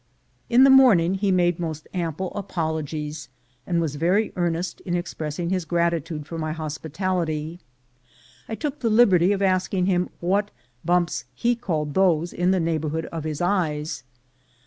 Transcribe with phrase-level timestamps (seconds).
[0.49, 3.29] In the morning he made most ample apologies,
[3.67, 7.59] and was very earnest in expressing his gratitude for my hospitality.
[8.49, 10.49] I took the liberty of asking him what
[10.83, 14.01] bumps he called those in the neighborhood of his eyes.